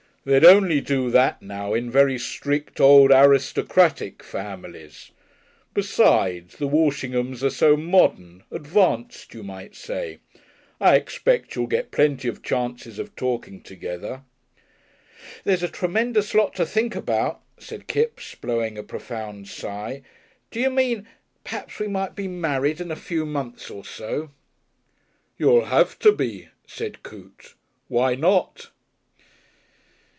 They'd 0.23 0.45
only 0.45 0.81
do 0.81 1.09
that 1.09 1.41
now 1.41 1.73
in 1.73 1.89
very 1.89 2.19
strict 2.19 2.79
old 2.79 3.11
aristocratic 3.11 4.21
families. 4.21 5.09
Besides, 5.73 6.57
the 6.57 6.67
Walshinghams 6.67 7.41
are 7.43 7.49
so 7.49 7.75
modern 7.75 8.43
advanced, 8.51 9.33
you 9.33 9.41
might 9.41 9.75
say. 9.75 10.19
I 10.79 10.93
expect 10.95 11.55
you'll 11.55 11.65
get 11.65 11.89
plenty 11.89 12.27
of 12.27 12.43
chances 12.43 12.99
of 12.99 13.15
talking 13.15 13.61
together." 13.61 14.21
"There's 15.43 15.63
a 15.63 15.67
tremendous 15.67 16.35
lot 16.35 16.53
to 16.57 16.67
think 16.67 16.95
about," 16.95 17.41
said 17.57 17.87
Kipps, 17.87 18.35
blowing 18.35 18.77
a 18.77 18.83
profound 18.83 19.47
sigh. 19.47 20.03
"D'you 20.51 20.69
mean 20.69 21.07
p'raps 21.43 21.79
we 21.79 21.87
might 21.87 22.15
be 22.15 22.27
married 22.27 22.79
in 22.79 22.91
a 22.91 22.95
few 22.95 23.25
months 23.25 23.71
or 23.71 23.83
so." 23.83 24.29
"You'll 25.39 25.65
have 25.65 25.97
to 25.97 26.11
be," 26.11 26.49
said 26.67 27.01
Coote. 27.01 27.55
"Why 27.87 28.13
not?"... 28.13 28.69